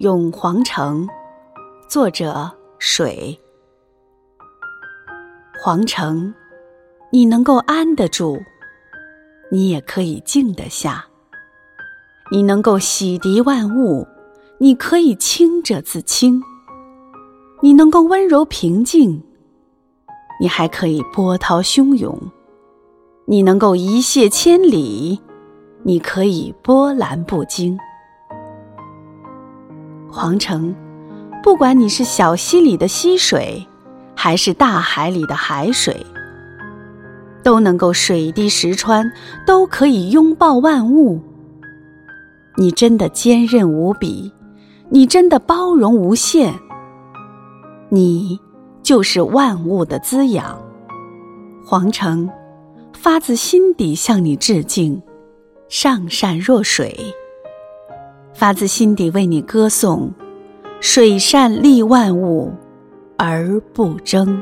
[0.00, 1.06] 咏黄城，
[1.86, 3.38] 作者水。
[5.62, 6.32] 皇城，
[7.12, 8.40] 你能够安得住，
[9.52, 11.04] 你也可以静得下；
[12.32, 14.08] 你能够洗涤万物，
[14.56, 16.40] 你可以清者自清；
[17.60, 19.22] 你能够温柔平静，
[20.40, 22.18] 你还可以波涛汹涌；
[23.26, 25.20] 你能够一泻千里，
[25.82, 27.78] 你可以波澜不惊。
[30.20, 30.74] 皇城，
[31.42, 33.66] 不管你是小溪里的溪水，
[34.14, 35.96] 还是大海里的海水，
[37.42, 39.10] 都能够水滴石穿，
[39.46, 41.18] 都可以拥抱万物。
[42.58, 44.30] 你真的坚韧无比，
[44.90, 46.52] 你真的包容无限，
[47.88, 48.38] 你
[48.82, 50.62] 就是万物的滋养。
[51.64, 52.28] 皇城，
[52.92, 55.00] 发自心底向你致敬，
[55.70, 56.94] 上善若水。
[58.40, 60.14] 发自心底为你歌颂，
[60.80, 62.54] 水善利万物
[63.18, 64.40] 而不争。